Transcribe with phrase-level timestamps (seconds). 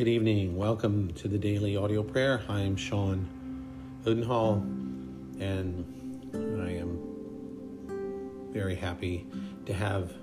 [0.00, 0.56] Good evening.
[0.56, 2.40] Welcome to the daily audio prayer.
[2.48, 3.28] I am Sean
[4.06, 4.54] Odenhall,
[5.38, 5.84] and
[6.32, 9.26] I am very happy
[9.66, 10.14] to have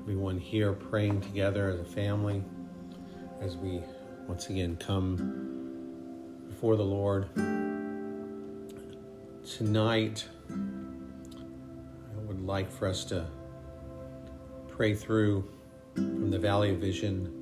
[0.00, 2.42] everyone here praying together as a family
[3.42, 3.82] as we
[4.28, 7.28] once again come before the Lord.
[9.44, 10.54] Tonight, I
[12.26, 13.26] would like for us to
[14.68, 15.46] pray through
[15.96, 17.41] from the Valley of Vision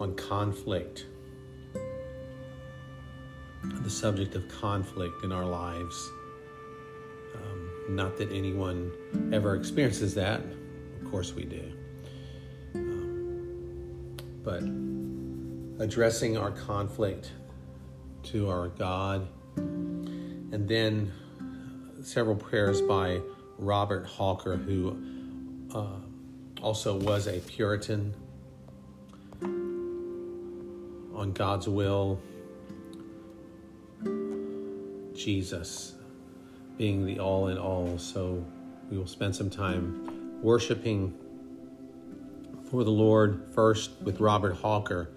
[0.00, 1.04] on conflict,
[3.62, 6.10] the subject of conflict in our lives.
[7.34, 8.90] Um, not that anyone
[9.30, 11.72] ever experiences that, of course we do.
[12.74, 14.62] Um, but
[15.84, 17.32] addressing our conflict
[18.22, 21.12] to our God, and then
[22.02, 23.20] several prayers by
[23.58, 24.96] Robert Hawker, who
[25.74, 28.14] uh, also was a Puritan
[31.20, 32.18] on God's will,
[35.14, 35.94] Jesus
[36.78, 37.98] being the all in all.
[37.98, 38.42] So
[38.90, 41.14] we will spend some time worshiping
[42.70, 45.10] for the Lord first with Robert Hawker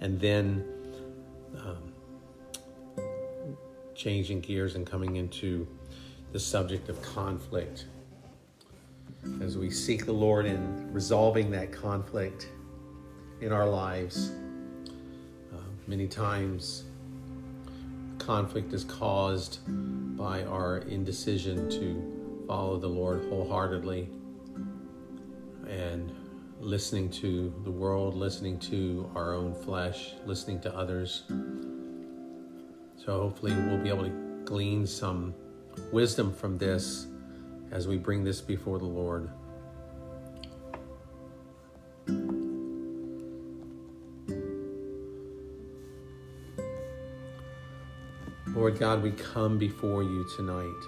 [0.00, 0.64] and then
[1.58, 1.92] um,
[3.94, 5.68] changing gears and coming into
[6.32, 7.84] the subject of conflict.
[9.42, 12.48] As we seek the Lord in resolving that conflict
[13.42, 14.32] in our lives.
[15.90, 16.84] Many times,
[18.18, 19.58] conflict is caused
[20.16, 24.08] by our indecision to follow the Lord wholeheartedly
[25.66, 26.12] and
[26.60, 31.24] listening to the world, listening to our own flesh, listening to others.
[33.04, 35.34] So, hopefully, we'll be able to glean some
[35.90, 37.08] wisdom from this
[37.72, 39.28] as we bring this before the Lord.
[48.54, 50.82] Lord God, we come before you tonight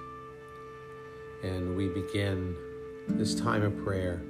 [1.45, 2.57] and we begin
[3.07, 4.21] this time of prayer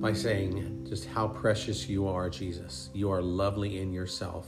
[0.00, 2.90] by saying just how precious you are, Jesus.
[2.94, 4.46] You are lovely in yourself.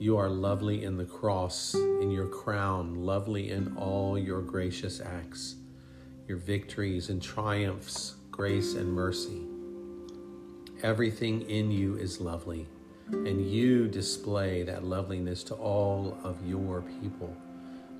[0.00, 5.54] You are lovely in the cross, in your crown, lovely in all your gracious acts,
[6.26, 9.53] your victories and triumphs, grace and mercy.
[10.84, 12.66] Everything in you is lovely
[13.10, 17.34] and you display that loveliness to all of your people.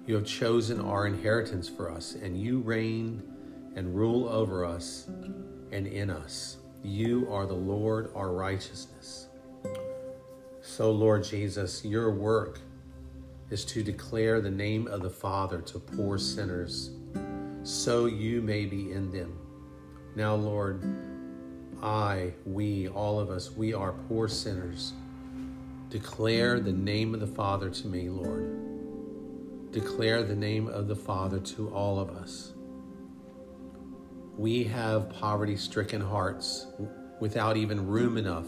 [0.07, 3.23] You have chosen our inheritance for us, and you reign
[3.75, 5.09] and rule over us
[5.73, 6.59] and in us.
[6.83, 9.29] You are the Lord, our righteousness.
[10.61, 12.61] So, Lord Jesus, your work
[13.49, 16.91] is to declare the name of the Father to poor sinners,
[17.63, 19.39] so you may be in them.
[20.17, 21.14] Now, Lord,
[21.85, 24.95] I, we, all of us, we are poor sinners.
[25.91, 29.71] Declare the name of the Father to me, Lord.
[29.71, 32.55] Declare the name of the Father to all of us.
[34.39, 36.67] We have poverty stricken hearts
[37.21, 38.47] without even room enough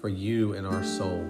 [0.00, 1.28] for you in our soul.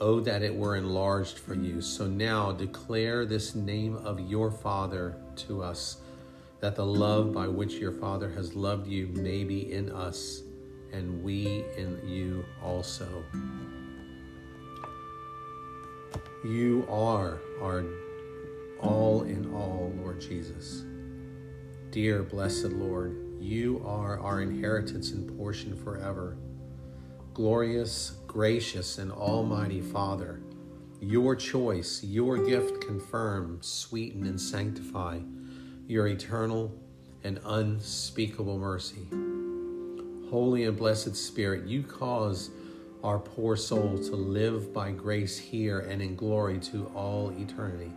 [0.00, 1.80] Oh, that it were enlarged for you.
[1.80, 5.96] So now declare this name of your Father to us
[6.64, 10.44] that the love by which your Father has loved you may be in us,
[10.92, 13.22] and we in you also.
[16.42, 17.84] You are our
[18.80, 20.84] all in all, Lord Jesus.
[21.90, 26.38] Dear blessed Lord, you are our inheritance and portion forever.
[27.34, 30.40] Glorious, gracious, and almighty Father,
[30.98, 35.20] your choice, your gift confirm, sweeten, and sanctify
[35.86, 36.72] your eternal
[37.24, 39.06] and unspeakable mercy.
[40.30, 42.50] Holy and blessed Spirit, you cause
[43.02, 47.92] our poor soul to live by grace here and in glory to all eternity.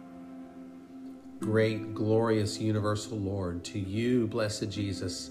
[1.40, 5.30] Great, glorious, universal Lord, to you, blessed Jesus,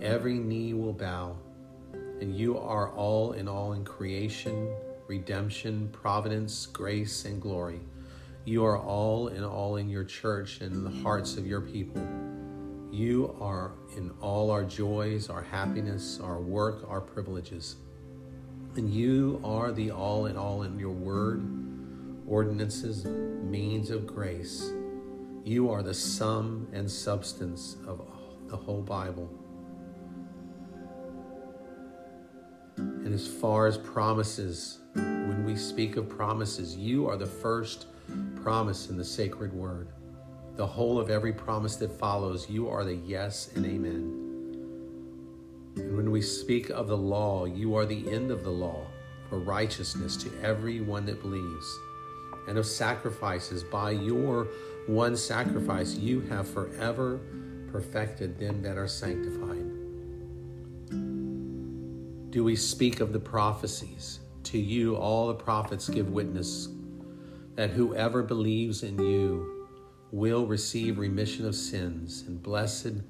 [0.00, 1.36] every knee will bow,
[2.20, 4.74] and you are all in all in creation,
[5.06, 7.80] redemption, providence, grace, and glory.
[8.44, 12.02] You are all in all in your church and in the hearts of your people.
[12.90, 17.76] You are in all our joys, our happiness, our work, our privileges.
[18.74, 21.42] And you are the all in all in your word,
[22.26, 24.72] ordinances, means of grace.
[25.44, 28.00] You are the sum and substance of
[28.48, 29.30] the whole Bible.
[32.76, 37.86] And as far as promises, when we speak of promises, you are the first
[38.42, 39.88] promise in the sacred word.
[40.56, 44.22] The whole of every promise that follows, you are the yes and amen.
[45.76, 48.86] And when we speak of the law, you are the end of the law
[49.30, 51.78] for righteousness to everyone that believes.
[52.48, 54.48] And of sacrifices, by your
[54.86, 57.20] one sacrifice, you have forever
[57.70, 59.70] perfected them that are sanctified.
[62.30, 64.20] Do we speak of the prophecies?
[64.44, 66.68] To you, all the prophets give witness
[67.54, 69.68] that whoever believes in you
[70.10, 72.24] will receive remission of sins.
[72.26, 73.02] And blessed,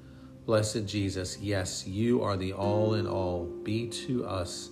[0.46, 3.44] blessed Jesus, yes, you are the all in all.
[3.62, 4.70] Be to us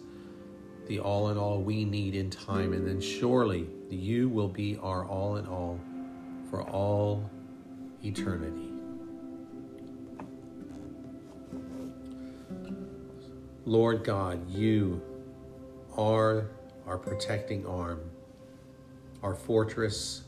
[0.87, 2.72] the all in all we need in time.
[2.72, 5.78] And then surely you will be our all in all
[6.50, 7.31] for all
[8.02, 8.70] eternity.
[13.66, 15.00] Lord God, you
[15.96, 16.49] are
[16.87, 18.10] our protecting arm,
[19.22, 20.22] our fortress,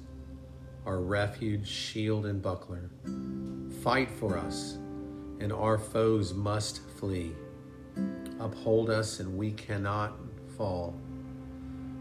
[0.84, 2.90] our refuge, shield, and buckler.
[3.82, 4.78] Fight for us,
[5.40, 7.32] and our foes must flee.
[8.38, 10.12] Uphold us, and we cannot
[10.56, 10.94] fall.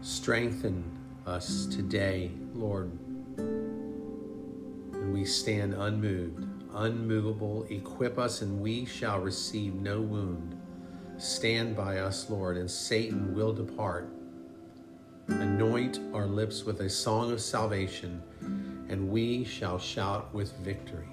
[0.00, 0.84] Strengthen
[1.26, 2.90] us today, Lord,
[3.38, 7.64] and we stand unmoved, unmovable.
[7.70, 10.58] Equip us, and we shall receive no wound.
[11.18, 14.08] Stand by us, Lord, and Satan will depart.
[15.40, 18.22] Anoint our lips with a song of salvation
[18.88, 21.08] and we shall shout with victory.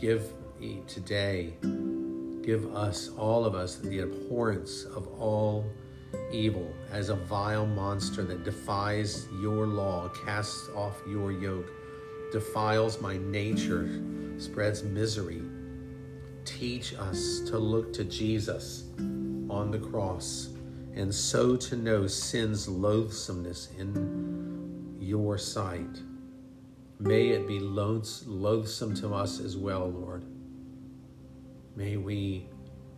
[0.00, 1.54] Give me today,
[2.42, 5.64] give us, all of us, the abhorrence of all
[6.32, 11.70] evil as a vile monster that defies your law, casts off your yoke,
[12.32, 14.02] defiles my nature,
[14.38, 15.42] spreads misery.
[16.44, 20.55] Teach us to look to Jesus on the cross
[20.96, 26.00] and so to know sin's loathsomeness in your sight.
[26.98, 30.24] May it be loathsome to us as well, Lord.
[31.76, 32.48] May we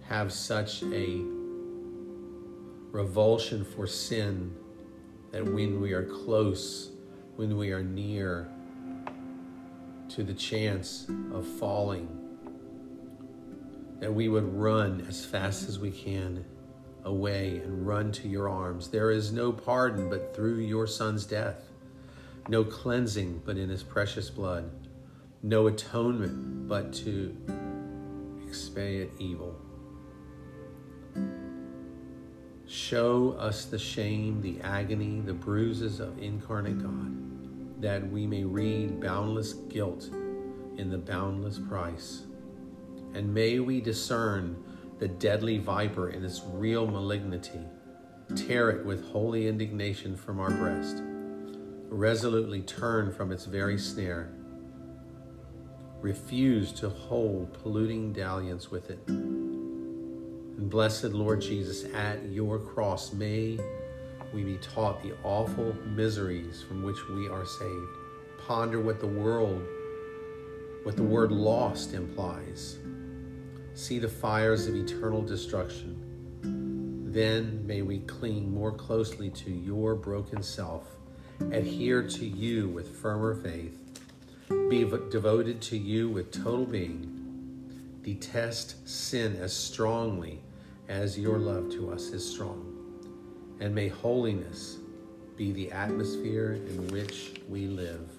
[0.07, 1.23] have such a
[2.93, 4.55] revulsion for sin
[5.33, 6.93] that when we are close,
[7.35, 8.49] when we are near
[10.11, 12.09] to the chance of falling,
[13.99, 16.45] that we would run as fast as we can
[17.09, 18.89] away and run to your arms.
[18.89, 21.69] There is no pardon but through your Son's death
[22.49, 24.71] no cleansing but in his precious blood,
[25.43, 27.37] no atonement but to
[28.47, 29.55] expiate evil.
[32.67, 39.01] Show us the shame, the agony, the bruises of incarnate God, that we may read
[39.01, 40.11] boundless guilt
[40.77, 42.25] in the boundless price.
[43.15, 44.63] And may we discern
[44.99, 47.61] the deadly viper in its real malignity,
[48.35, 51.03] tear it with holy indignation from our breast
[51.91, 54.31] resolutely turn from its very snare,
[56.01, 59.01] refuse to hold polluting dalliance with it.
[59.09, 63.59] And blessed Lord Jesus, at your cross, may
[64.35, 67.97] we be taught the awful miseries from which we are saved.
[68.47, 69.63] Ponder what the world,
[70.83, 72.79] what the word lost implies.
[73.79, 77.13] See the fires of eternal destruction.
[77.13, 80.97] Then may we cling more closely to your broken self
[81.53, 83.79] adhere to you with firmer faith,
[84.69, 90.41] be devoted to you with total being, detest sin as strongly
[90.89, 92.75] as your love to us is strong,
[93.61, 94.79] and may holiness
[95.37, 98.18] be the atmosphere in which we live.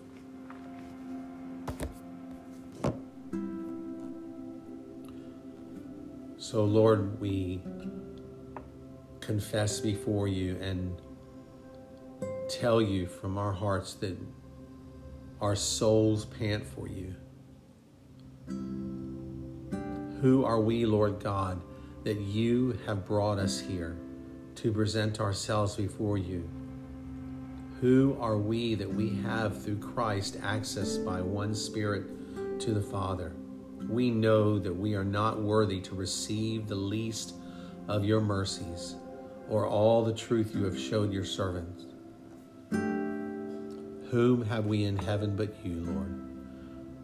[6.51, 7.62] So, Lord, we
[9.20, 11.00] confess before you and
[12.50, 14.18] tell you from our hearts that
[15.41, 17.13] our souls pant for you.
[20.22, 21.62] Who are we, Lord God,
[22.03, 23.96] that you have brought us here
[24.56, 26.50] to present ourselves before you?
[27.79, 33.34] Who are we that we have through Christ access by one Spirit to the Father?
[33.88, 37.36] We know that we are not worthy to receive the least
[37.88, 38.95] of your mercies
[39.50, 41.86] or all the truth you have showed your servants.
[44.12, 46.29] Whom have we in heaven but you, Lord?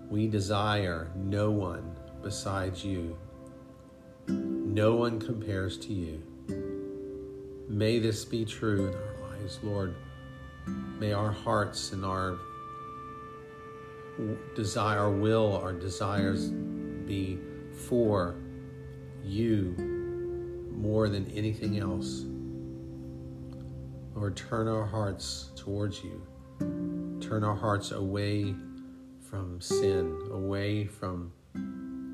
[0.10, 3.18] We desire no one besides you.
[4.28, 6.22] No one compares to you.
[7.68, 9.96] May this be true in our lives, Lord.
[11.00, 12.38] May our hearts and our
[14.56, 17.40] desire, will, our desires be
[17.88, 18.36] for
[19.24, 19.76] you
[20.72, 22.26] more than anything else.
[24.14, 26.22] Lord, turn our hearts towards you
[27.26, 28.54] turn our hearts away
[29.30, 31.32] from sin, away from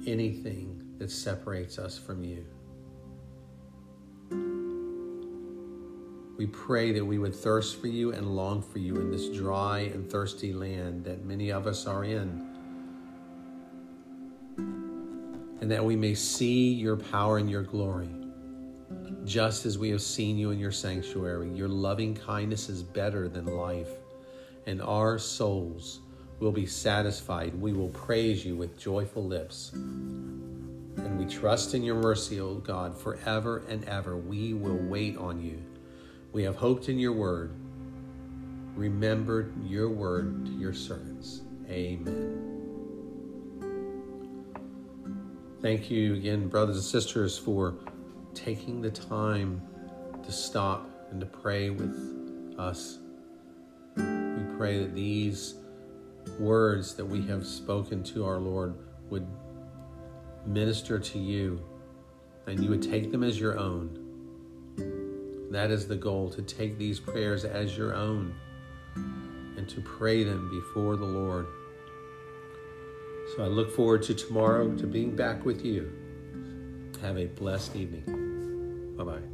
[0.08, 2.46] anything that separates us from you.
[6.38, 9.80] We pray that we would thirst for you and long for you in this dry
[9.80, 12.48] and thirsty land that many of us are in.
[15.62, 18.10] And that we may see your power and your glory,
[19.26, 21.50] just as we have seen you in your sanctuary.
[21.52, 23.90] Your loving kindness is better than life,
[24.66, 26.00] and our souls
[26.40, 27.54] will be satisfied.
[27.54, 29.72] We will praise you with joyful lips.
[29.74, 34.18] And we trust in your mercy, O God, forever and ever.
[34.18, 35.62] We will wait on you.
[36.32, 37.54] We have hoped in your word,
[38.76, 41.42] remembered your word to your servants.
[41.70, 42.52] Amen.
[45.62, 47.76] Thank you again, brothers and sisters, for
[48.34, 49.62] taking the time
[50.24, 53.00] to stop and to pray with us.
[53.96, 55.56] We pray that these
[56.40, 58.76] words that we have spoken to our Lord
[59.10, 59.28] would
[60.46, 61.62] minister to you
[62.48, 64.00] and you would take them as your own.
[65.51, 68.34] That is the goal to take these prayers as your own
[68.96, 71.46] and to pray them before the Lord.
[73.36, 75.91] So I look forward to tomorrow to being back with you.
[77.01, 78.96] Have a blessed evening.
[78.96, 79.31] Bye bye.